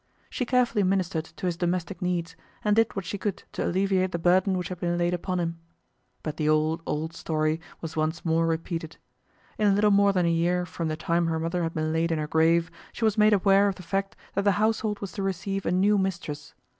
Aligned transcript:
She 0.31 0.47
carefully 0.47 0.81
ministered 0.81 1.25
to 1.25 1.45
his 1.45 1.57
domestic 1.57 2.01
needs, 2.01 2.35
and 2.63 2.75
did 2.75 2.95
what 2.95 3.05
she 3.05 3.19
could 3.19 3.43
to 3.51 3.63
alleviate 3.63 4.11
the 4.11 4.17
burden 4.17 4.57
which 4.57 4.69
had 4.69 4.79
been 4.79 4.97
laid 4.97 5.13
upon 5.13 5.39
him. 5.39 5.59
But 6.23 6.37
the 6.37 6.49
old, 6.49 6.81
old 6.87 7.13
story 7.13 7.61
was 7.81 7.95
once 7.95 8.25
more 8.25 8.47
repeated. 8.47 8.97
In 9.59 9.75
little 9.75 9.91
more 9.91 10.11
than 10.11 10.25
a 10.25 10.29
year 10.31 10.65
from 10.65 10.87
the 10.87 10.97
time 10.97 11.27
her 11.27 11.39
mother 11.39 11.61
had 11.61 11.75
been 11.75 11.93
laid 11.93 12.11
in 12.11 12.17
her 12.17 12.25
grave, 12.25 12.71
she 12.91 13.05
was 13.05 13.15
made 13.15 13.33
aware 13.33 13.67
of 13.67 13.75
the 13.75 13.83
fact 13.83 14.15
that 14.33 14.43
the 14.43 14.53
household 14.53 15.01
was 15.01 15.11
to 15.11 15.21
receive 15.21 15.67
a 15.67 15.71
new 15.71 15.99
mistress. 15.99 16.55